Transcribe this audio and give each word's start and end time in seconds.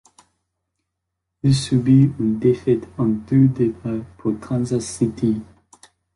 Il 1.43 1.53
subit 1.53 2.09
une 2.19 2.39
défaite 2.39 2.87
en 2.97 3.05
deux 3.05 3.47
départs 3.49 4.03
pour 4.17 4.39
Kansas 4.39 4.83
City. 4.83 5.43